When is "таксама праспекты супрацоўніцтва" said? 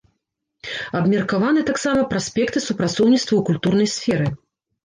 1.69-3.31